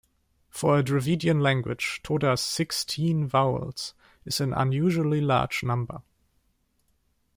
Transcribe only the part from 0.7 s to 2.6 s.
a Dravidian language, Toda's